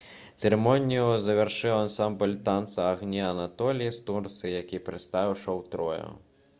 [0.47, 6.07] цырымонію завяршыў ансамбль танца «агні анатоліі» з турцыі які прадставіў шоу «троя»